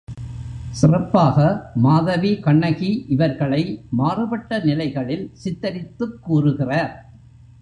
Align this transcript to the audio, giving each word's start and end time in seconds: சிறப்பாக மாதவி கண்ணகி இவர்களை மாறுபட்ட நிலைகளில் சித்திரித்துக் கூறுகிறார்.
சிறப்பாக 0.71 1.37
மாதவி 1.75 2.39
கண்ணகி 2.39 3.05
இவர்களை 3.07 3.85
மாறுபட்ட 3.91 4.59
நிலைகளில் 4.59 5.31
சித்திரித்துக் 5.33 6.23
கூறுகிறார். 6.23 6.93